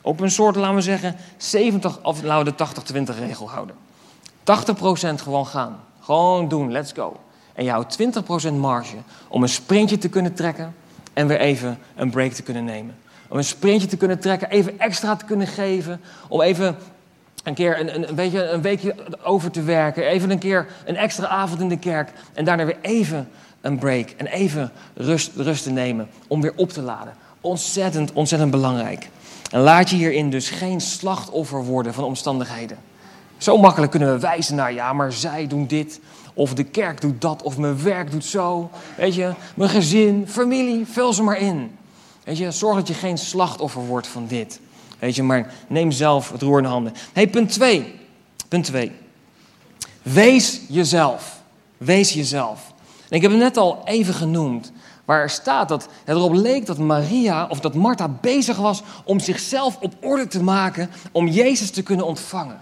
[0.02, 3.76] op een soort, laten we zeggen, 70 of laten we de 80-20 regel houden.
[4.40, 4.42] 80%
[5.22, 5.80] gewoon gaan.
[6.00, 7.16] Gewoon doen, let's go.
[7.52, 7.98] En houdt
[8.50, 8.96] 20% marge
[9.28, 10.74] om een sprintje te kunnen trekken
[11.12, 12.94] en weer even een break te kunnen nemen.
[13.28, 16.00] Om een sprintje te kunnen trekken, even extra te kunnen geven.
[16.28, 16.76] Om even
[17.44, 20.06] een keer een, een, een, beetje een weekje over te werken.
[20.06, 22.12] Even een keer een extra avond in de kerk.
[22.32, 23.28] En daarna weer even
[23.60, 24.08] een break.
[24.08, 27.14] En even rust, rust te nemen om weer op te laden.
[27.40, 29.08] Ontzettend, ontzettend belangrijk.
[29.52, 32.78] En laat je hierin dus geen slachtoffer worden van omstandigheden.
[33.38, 36.00] Zo makkelijk kunnen we wijzen naar, ja, maar zij doen dit,
[36.34, 38.70] of de kerk doet dat, of mijn werk doet zo.
[38.96, 41.78] Weet je, mijn gezin, familie, vul ze maar in.
[42.24, 44.60] Weet je, zorg dat je geen slachtoffer wordt van dit.
[44.98, 46.92] Weet je, maar neem zelf het roer in handen.
[47.12, 47.94] hey, punt 2.
[48.48, 48.92] Punt 2.
[50.02, 51.42] Wees jezelf.
[51.76, 52.72] Wees jezelf.
[53.08, 54.72] En ik heb het net al even genoemd.
[55.04, 59.20] Waar er staat dat het erop leek dat Maria of dat Martha bezig was om
[59.20, 62.60] zichzelf op orde te maken om Jezus te kunnen ontvangen.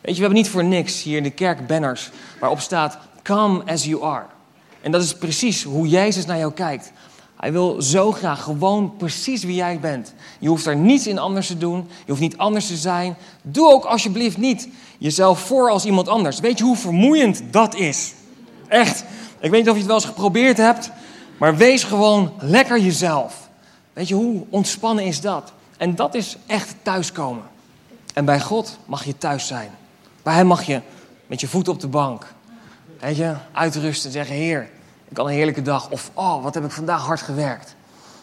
[0.00, 2.10] Weet je, we hebben niet voor niks hier in de kerk banners
[2.40, 4.24] waarop staat Come as you are.
[4.80, 6.92] En dat is precies hoe Jezus naar jou kijkt.
[7.36, 10.14] Hij wil zo graag gewoon precies wie jij bent.
[10.38, 11.88] Je hoeft er niets in anders te doen.
[12.04, 13.16] Je hoeft niet anders te zijn.
[13.42, 16.40] Doe ook alsjeblieft niet jezelf voor als iemand anders.
[16.40, 18.12] Weet je hoe vermoeiend dat is?
[18.68, 19.04] Echt.
[19.40, 20.90] Ik weet niet of je het wel eens geprobeerd hebt,
[21.38, 23.48] maar wees gewoon lekker jezelf.
[23.92, 25.52] Weet je, hoe ontspannen is dat?
[25.76, 27.44] En dat is echt thuiskomen.
[28.14, 29.70] En bij God mag je thuis zijn.
[30.22, 30.80] Bij Hem mag je
[31.26, 32.26] met je voet op de bank,
[33.00, 34.70] weet je, uitrusten en zeggen: Heer,
[35.08, 35.90] ik had een heerlijke dag.
[35.90, 37.74] Of, oh, wat heb ik vandaag hard gewerkt.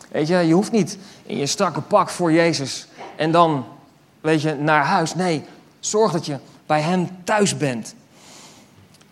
[0.10, 3.66] Weet je, je hoeft niet in je strakke pak voor Jezus en dan,
[4.22, 5.16] weet je, naar huis.
[5.16, 5.44] Nee,
[5.80, 7.96] zorg dat je bij Hem thuis bent.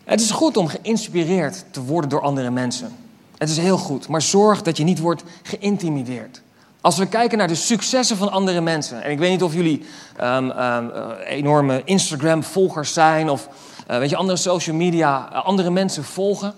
[0.04, 2.96] Het is goed om geïnspireerd te worden door andere mensen.
[3.40, 6.42] Het is heel goed, maar zorg dat je niet wordt geïntimideerd.
[6.82, 9.86] Als we kijken naar de successen van andere mensen, en ik weet niet of jullie
[10.22, 10.92] um, um,
[11.26, 13.50] enorme Instagram-volgers zijn of
[13.92, 16.54] uh, weet je, andere social media, uh, andere mensen volgen.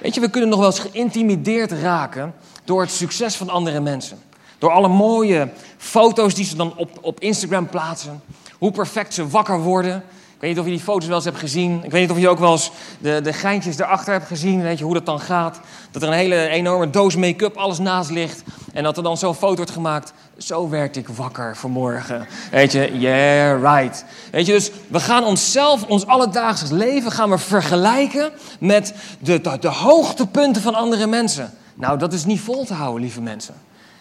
[0.00, 4.18] Weet je, we kunnen nog wel eens geïntimideerd raken door het succes van andere mensen.
[4.58, 8.22] Door alle mooie foto's die ze dan op, op Instagram plaatsen.
[8.58, 10.04] Hoe perfect ze wakker worden.
[10.42, 11.84] Ik weet niet of je die foto's wel eens hebt gezien.
[11.84, 14.62] Ik weet niet of je ook wel eens de, de geintjes erachter hebt gezien.
[14.62, 15.60] Weet je hoe dat dan gaat.
[15.90, 18.42] Dat er een hele enorme doos make-up alles naast ligt.
[18.72, 20.12] En dat er dan zo'n foto wordt gemaakt.
[20.36, 22.26] Zo werd ik wakker vanmorgen.
[22.50, 24.04] Weet je, yeah, right.
[24.30, 29.68] Weet je, dus we gaan onszelf, ons alledaags leven, gaan we vergelijken met de, de
[29.68, 31.50] hoogtepunten van andere mensen.
[31.74, 33.54] Nou, dat is niet vol te houden, lieve mensen.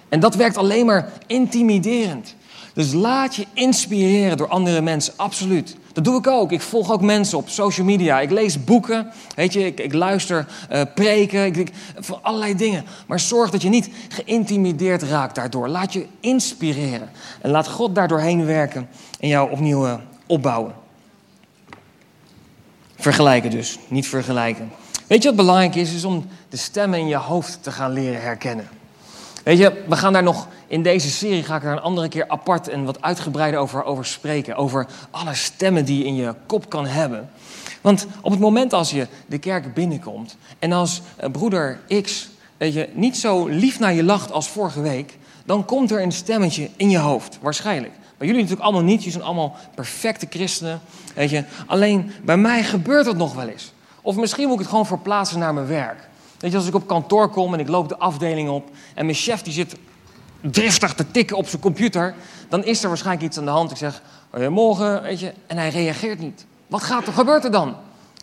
[0.10, 2.36] En dat werkt alleen maar intimiderend.
[2.74, 5.76] Dus laat je inspireren door andere mensen, absoluut.
[5.94, 6.52] Dat doe ik ook.
[6.52, 8.20] Ik volg ook mensen op social media.
[8.20, 11.72] Ik lees boeken, weet je, ik, ik luister uh, preken, ik, ik,
[12.22, 12.86] allerlei dingen.
[13.08, 15.68] Maar zorg dat je niet geïntimideerd raakt daardoor.
[15.68, 17.10] Laat je inspireren.
[17.42, 19.94] En laat God daardoor heen werken en jou opnieuw uh,
[20.28, 20.74] opbouwen.
[22.96, 24.72] Vergelijken dus, niet vergelijken.
[25.08, 25.94] Weet je wat belangrijk is?
[25.94, 28.68] Is om de stemmen in je hoofd te gaan leren herkennen.
[29.44, 32.26] Weet je, we gaan daar nog in deze serie ga ik er een andere keer
[32.28, 34.56] apart en wat uitgebreider over, over spreken.
[34.56, 37.30] Over alle stemmen die je in je kop kan hebben.
[37.82, 42.74] Want op het moment als je de kerk binnenkomt en als uh, broeder X weet
[42.74, 46.70] je, niet zo lief naar je lacht als vorige week, dan komt er een stemmetje
[46.76, 47.94] in je hoofd, waarschijnlijk.
[48.18, 50.82] Bij jullie natuurlijk allemaal niet, jullie zijn allemaal perfecte christenen.
[51.16, 51.44] Weet je.
[51.66, 53.74] Alleen bij mij gebeurt dat nog wel eens.
[54.02, 56.10] Of misschien moet ik het gewoon verplaatsen naar mijn werk.
[56.42, 59.18] Weet je, als ik op kantoor kom en ik loop de afdeling op en mijn
[59.18, 59.76] chef die zit
[60.42, 62.16] driftig te tikken op zijn computer,
[62.50, 63.72] dan is er waarschijnlijk iets aan de hand.
[63.72, 64.02] Ik zeg,
[64.50, 66.46] morgen, weet je, en hij reageert niet.
[66.68, 67.76] Wat gaat er, gebeurt er dan?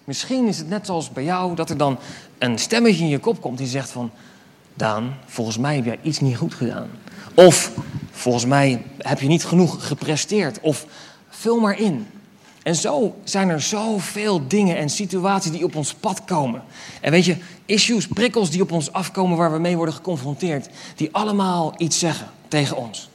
[0.05, 1.99] Misschien is het net zoals bij jou, dat er dan
[2.39, 4.11] een stemmetje in je kop komt die zegt van...
[4.75, 6.89] Daan, volgens mij heb jij iets niet goed gedaan.
[7.35, 7.73] Of,
[8.11, 10.61] volgens mij heb je niet genoeg gepresteerd.
[10.61, 10.87] Of,
[11.29, 12.07] vul maar in.
[12.69, 16.63] En zo zijn er zoveel dingen en situaties die op ons pad komen.
[17.01, 21.09] En weet je, issues, prikkels die op ons afkomen waar we mee worden geconfronteerd, die
[21.13, 23.11] allemaal iets zeggen tegen ons.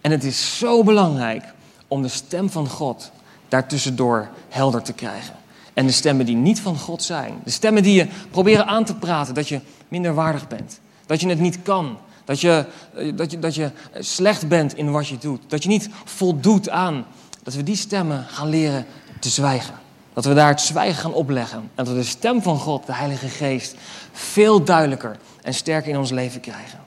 [0.00, 1.44] En het is zo belangrijk
[1.88, 3.10] om de stem van God
[3.48, 5.34] daartussendoor helder te krijgen.
[5.74, 8.94] En de stemmen die niet van God zijn, de stemmen die je proberen aan te
[8.94, 13.30] praten dat je minder waardig bent, dat je het niet kan, dat je, eh, dat
[13.30, 17.04] je, dat je slecht bent in wat je doet, dat je niet voldoet aan
[17.42, 18.86] dat we die stemmen gaan leren
[19.18, 19.74] te zwijgen.
[20.12, 21.58] Dat we daar het zwijgen gaan opleggen.
[21.58, 23.74] En dat we de stem van God, de Heilige Geest,
[24.12, 26.78] veel duidelijker en sterker in ons leven krijgen.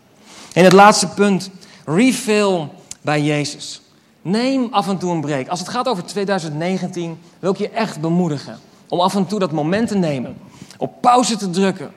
[0.54, 1.50] En het laatste punt,
[1.86, 2.68] refill
[3.02, 3.82] bij Jezus.
[4.22, 5.48] Neem af en toe een break.
[5.48, 9.52] Als het gaat over 2019, wil ik je echt bemoedigen om af en toe dat
[9.52, 10.38] moment te nemen,
[10.78, 11.92] op pauze te drukken,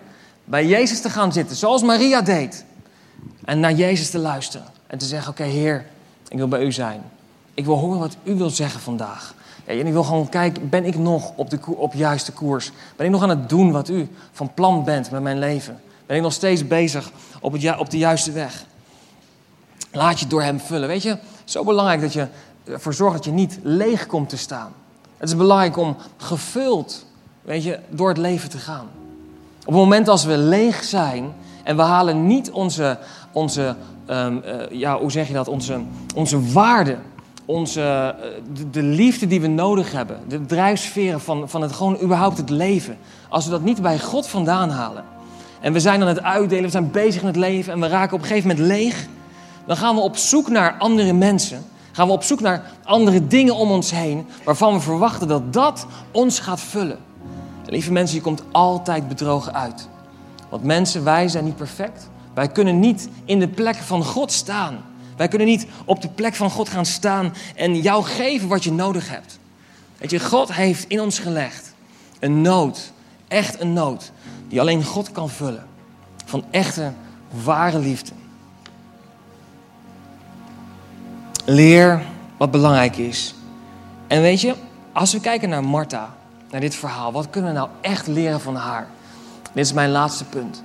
[0.44, 2.64] bij Jezus te gaan zitten, zoals Maria deed,
[3.44, 5.86] en naar Jezus te luisteren en te zeggen: Oké, Heer,
[6.28, 7.02] ik wil bij U zijn.
[7.58, 9.34] Ik wil horen wat u wil zeggen vandaag.
[9.64, 12.70] En ik wil gewoon kijken, ben ik nog op de op juiste koers?
[12.96, 15.80] Ben ik nog aan het doen wat u van plan bent met mijn leven?
[16.06, 18.64] Ben ik nog steeds bezig op, het, op de juiste weg?
[19.92, 20.88] Laat je door hem vullen.
[20.88, 22.26] Weet je, zo belangrijk dat je
[22.64, 24.72] ervoor zorgt dat je niet leeg komt te staan.
[25.16, 27.06] Het is belangrijk om gevuld,
[27.42, 28.86] weet je, door het leven te gaan.
[29.58, 31.32] Op het moment als we leeg zijn
[31.64, 32.98] en we halen niet onze,
[33.32, 33.76] onze
[34.10, 35.80] um, uh, ja, hoe zeg je dat, onze,
[36.14, 36.98] onze waarde
[37.48, 41.98] onze, eh, de, de, liefde die we nodig hebben, de drijfsferen van, van het gewoon
[42.02, 45.04] überhaupt het leven, als we dat niet bij God vandaan halen
[45.60, 48.16] en we zijn aan het uitdelen, we zijn bezig met het leven en we raken
[48.16, 49.06] op een gegeven moment leeg,
[49.66, 53.54] dan gaan we op zoek naar andere mensen, gaan we op zoek naar andere dingen
[53.54, 56.98] om ons heen, waarvan we verwachten dat dat ons gaat vullen.
[57.64, 59.88] En lieve mensen, je komt altijd bedrogen uit.
[60.48, 62.08] Want mensen, wij zijn niet perfect.
[62.34, 64.78] Wij kunnen niet in de plek van God staan.
[65.18, 68.72] Wij kunnen niet op de plek van God gaan staan en jou geven wat je
[68.72, 69.38] nodig hebt.
[69.96, 71.74] Weet je, God heeft in ons gelegd
[72.18, 72.92] een nood,
[73.28, 74.12] echt een nood,
[74.48, 75.66] die alleen God kan vullen.
[76.24, 76.92] Van echte,
[77.44, 78.12] ware liefde.
[81.44, 82.02] Leer
[82.36, 83.34] wat belangrijk is.
[84.06, 84.54] En weet je,
[84.92, 86.14] als we kijken naar Martha,
[86.50, 88.86] naar dit verhaal, wat kunnen we nou echt leren van haar?
[89.52, 90.62] Dit is mijn laatste punt.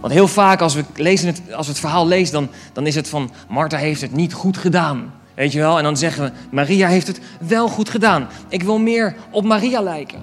[0.00, 2.94] Want heel vaak als we, lezen het, als we het verhaal lezen, dan, dan is
[2.94, 5.12] het van Martha heeft het niet goed gedaan.
[5.34, 5.78] Weet je wel?
[5.78, 8.28] En dan zeggen we, Maria heeft het wel goed gedaan.
[8.48, 10.18] Ik wil meer op Maria lijken.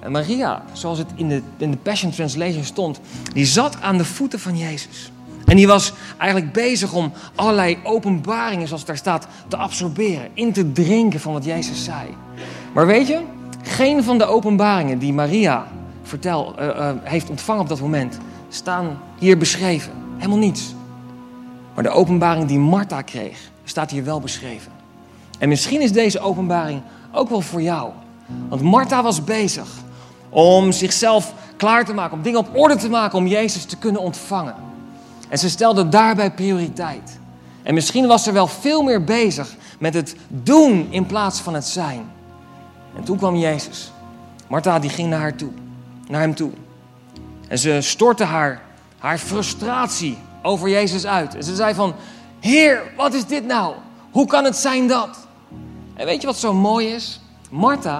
[0.00, 3.00] En Maria, zoals het in de, in de Passion Translation stond,
[3.32, 5.12] die zat aan de voeten van Jezus.
[5.46, 10.72] En die was eigenlijk bezig om allerlei openbaringen, zoals daar staat, te absorberen, in te
[10.72, 12.06] drinken van wat Jezus zei.
[12.74, 13.20] Maar weet je,
[13.62, 15.66] geen van de openbaringen die Maria
[16.02, 18.18] vertel, uh, uh, heeft ontvangen op dat moment,
[18.50, 19.92] staan hier beschreven.
[20.16, 20.74] Helemaal niets.
[21.74, 24.72] Maar de openbaring die Martha kreeg, staat hier wel beschreven.
[25.38, 26.82] En misschien is deze openbaring
[27.12, 27.90] ook wel voor jou.
[28.48, 29.68] Want Martha was bezig
[30.28, 34.00] om zichzelf klaar te maken, om dingen op orde te maken om Jezus te kunnen
[34.00, 34.54] ontvangen.
[35.28, 37.18] En ze stelde daarbij prioriteit.
[37.62, 41.66] En misschien was ze wel veel meer bezig met het doen in plaats van het
[41.66, 42.10] zijn.
[42.96, 43.92] En toen kwam Jezus.
[44.48, 45.50] Martha die ging naar haar toe,
[46.08, 46.50] naar hem toe.
[47.50, 48.62] En ze stortte haar,
[48.98, 51.34] haar frustratie over Jezus uit.
[51.34, 51.94] En ze zei van,
[52.40, 53.74] Heer, wat is dit nou?
[54.10, 55.18] Hoe kan het zijn dat?
[55.94, 57.20] En weet je wat zo mooi is?
[57.50, 57.98] Martha,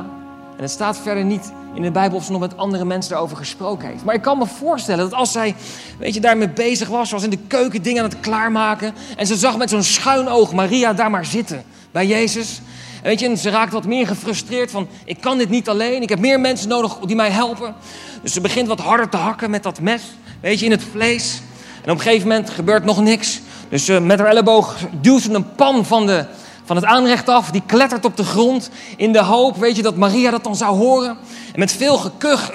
[0.56, 3.36] en het staat verder niet in de Bijbel of ze nog met andere mensen daarover
[3.36, 4.04] gesproken heeft.
[4.04, 5.54] Maar ik kan me voorstellen dat als zij,
[5.98, 8.94] weet je, daarmee bezig was, zoals in de keuken dingen aan het klaarmaken.
[9.16, 12.60] En ze zag met zo'n schuin oog Maria daar maar zitten bij Jezus.
[13.02, 16.02] Weet je, en ze raakt wat meer gefrustreerd van, ik kan dit niet alleen.
[16.02, 17.74] Ik heb meer mensen nodig die mij helpen.
[18.22, 20.02] Dus ze begint wat harder te hakken met dat mes,
[20.40, 21.40] weet je, in het vlees.
[21.82, 23.40] En op een gegeven moment gebeurt nog niks.
[23.68, 26.24] Dus uh, met haar elleboog duwt ze een pan van, de,
[26.64, 27.50] van het aanrecht af.
[27.50, 30.76] Die klettert op de grond in de hoop, weet je, dat Maria dat dan zou
[30.76, 31.16] horen.
[31.52, 32.50] En met veel gekuch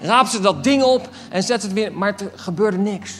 [0.00, 1.92] raapt ze dat ding op en zet het weer.
[1.92, 3.12] Maar er gebeurde niks.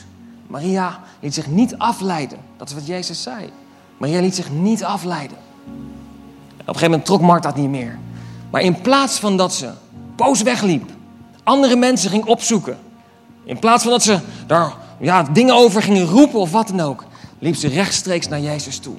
[0.47, 2.39] Maria liet zich niet afleiden.
[2.57, 3.51] Dat is wat Jezus zei.
[3.97, 5.37] Maria liet zich niet afleiden.
[5.37, 5.71] op
[6.59, 7.99] een gegeven moment trok Martha het niet meer.
[8.51, 9.71] Maar in plaats van dat ze
[10.17, 10.91] boos wegliep,
[11.43, 12.79] andere mensen ging opzoeken.
[13.45, 17.05] In plaats van dat ze daar ja, dingen over gingen roepen of wat dan ook,
[17.39, 18.95] liep ze rechtstreeks naar Jezus toe.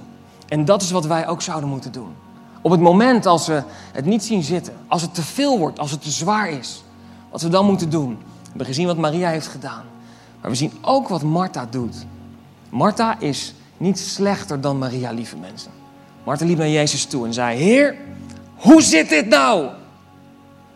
[0.48, 2.16] En dat is wat wij ook zouden moeten doen.
[2.62, 5.92] Op het moment als we het niet zien zitten, als het te veel wordt, als
[5.92, 6.84] het te zwaar is,
[7.32, 8.18] wat we dan moeten doen.
[8.42, 9.84] We hebben gezien wat Maria heeft gedaan.
[10.42, 12.06] Maar we zien ook wat Martha doet.
[12.70, 15.72] Martha is niet slechter dan Maria, lieve mensen.
[16.24, 17.96] Martha liep naar Jezus toe en zei: Heer,
[18.56, 19.70] hoe zit dit nou?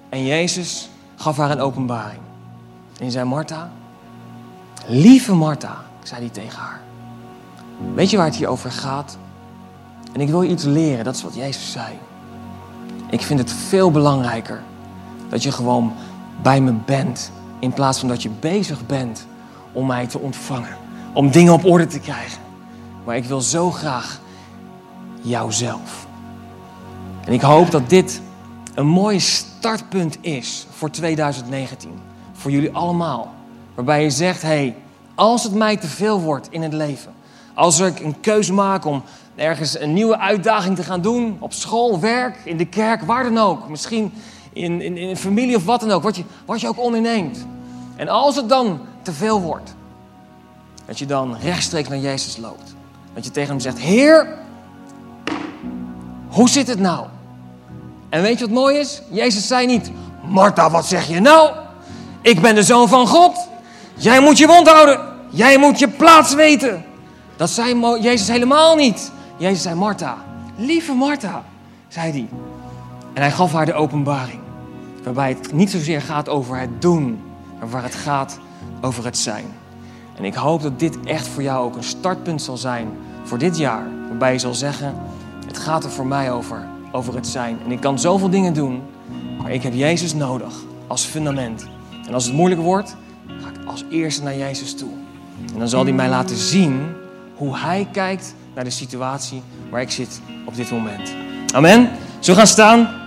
[0.09, 2.21] En Jezus gaf haar een openbaring.
[2.99, 3.71] En zei: Martha,
[4.87, 6.81] lieve Martha, zei hij tegen haar.
[7.93, 9.17] Weet je waar het hier over gaat?
[10.13, 11.97] En ik wil je iets leren, dat is wat Jezus zei.
[13.09, 14.61] Ik vind het veel belangrijker
[15.29, 15.93] dat je gewoon
[16.41, 19.25] bij me bent, in plaats van dat je bezig bent
[19.71, 20.77] om mij te ontvangen,
[21.13, 22.48] om dingen op orde te krijgen.
[23.09, 24.19] Maar ik wil zo graag
[25.21, 26.07] jouzelf.
[27.25, 28.21] En ik hoop dat dit
[28.73, 31.91] een mooi startpunt is voor 2019.
[32.33, 33.33] Voor jullie allemaal.
[33.75, 34.75] Waarbij je zegt, hé, hey,
[35.15, 37.13] als het mij te veel wordt in het leven.
[37.53, 39.03] Als ik een keuze maak om
[39.35, 41.37] ergens een nieuwe uitdaging te gaan doen.
[41.39, 43.69] Op school, werk, in de kerk, waar dan ook.
[43.69, 44.13] Misschien
[44.53, 46.03] in, in, in een familie of wat dan ook.
[46.03, 47.45] Wat je, wat je ook onderneemt.
[47.95, 49.75] En als het dan te veel wordt.
[50.85, 52.77] Dat je dan rechtstreeks naar Jezus loopt.
[53.13, 54.27] Dat je tegen hem zegt, Heer,
[56.29, 57.05] hoe zit het nou?
[58.09, 59.01] En weet je wat mooi is?
[59.09, 59.91] Jezus zei niet,
[60.27, 61.51] Martha, wat zeg je nou?
[62.21, 63.47] Ik ben de zoon van God.
[63.95, 64.99] Jij moet je mond houden.
[65.29, 66.85] Jij moet je plaats weten.
[67.35, 69.11] Dat zei Jezus helemaal niet.
[69.37, 70.17] Jezus zei, Martha,
[70.55, 71.43] lieve Martha,
[71.87, 72.27] zei hij.
[73.13, 74.39] En hij gaf haar de openbaring.
[75.03, 77.21] Waarbij het niet zozeer gaat over het doen,
[77.59, 78.39] maar waar het gaat
[78.81, 79.45] over het zijn.
[80.19, 82.87] En ik hoop dat dit echt voor jou ook een startpunt zal zijn
[83.23, 83.83] voor dit jaar.
[84.07, 84.95] Waarbij je zal zeggen,
[85.47, 87.57] het gaat er voor mij over, over het zijn.
[87.65, 88.81] En ik kan zoveel dingen doen,
[89.41, 90.53] maar ik heb Jezus nodig
[90.87, 91.65] als fundament.
[92.07, 92.95] En als het moeilijk wordt,
[93.27, 94.91] ga ik als eerste naar Jezus toe.
[95.53, 96.81] En dan zal hij mij laten zien
[97.35, 101.13] hoe hij kijkt naar de situatie waar ik zit op dit moment.
[101.53, 101.89] Amen.
[102.19, 102.97] Zo gaan staan.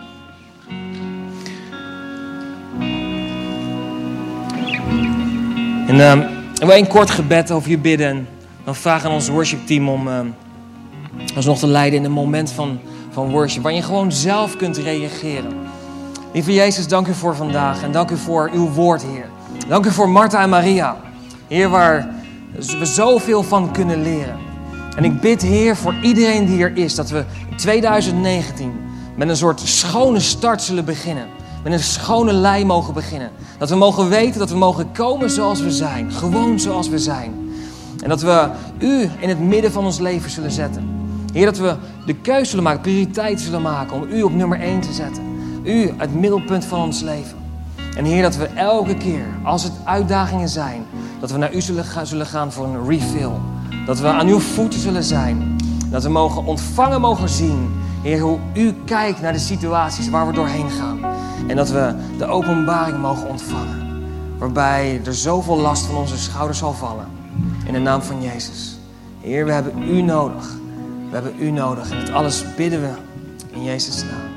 [5.87, 8.09] En uh, we een kort gebed over je bidden.
[8.09, 8.29] En
[8.65, 10.21] dan vragen aan ons worship om uh,
[11.35, 12.79] alsnog te leiden in een moment van,
[13.11, 13.63] van worship.
[13.63, 15.53] Waar je gewoon zelf kunt reageren.
[16.33, 17.83] Lieve Jezus, dank u voor vandaag.
[17.83, 19.29] En dank u voor uw woord, Heer.
[19.69, 20.97] Dank u voor Martha en Maria.
[21.49, 22.15] Heer, waar
[22.79, 24.37] we zoveel van kunnen leren.
[24.97, 28.73] En ik bid, Heer, voor iedereen die er is, dat we in 2019
[29.17, 31.27] met een soort schone start zullen beginnen.
[31.63, 33.31] Met een schone lei mogen beginnen.
[33.59, 36.13] Dat we mogen weten dat we mogen komen zoals we zijn.
[36.13, 37.51] Gewoon zoals we zijn.
[38.03, 38.49] En dat we
[38.79, 40.89] U in het midden van ons leven zullen zetten.
[41.33, 41.75] Heer, dat we
[42.07, 45.23] de keuze zullen maken, prioriteit zullen maken om U op nummer 1 te zetten.
[45.65, 47.39] U het middelpunt van ons leven.
[47.97, 50.83] En Heer, dat we elke keer, als het uitdagingen zijn,
[51.21, 53.33] dat we naar U zullen gaan, zullen gaan voor een refill.
[53.87, 55.57] Dat we aan Uw voeten zullen zijn.
[55.91, 60.33] Dat we mogen ontvangen, mogen zien, Heer, hoe U kijkt naar de situaties waar we
[60.33, 61.12] doorheen gaan.
[61.47, 64.05] En dat we de openbaring mogen ontvangen.
[64.39, 67.07] Waarbij er zoveel last van onze schouders zal vallen.
[67.67, 68.79] In de naam van Jezus.
[69.21, 70.57] Heer, we hebben U nodig.
[71.09, 71.91] We hebben U nodig.
[71.91, 72.91] En alles bidden we
[73.51, 74.32] in Jezus' naam.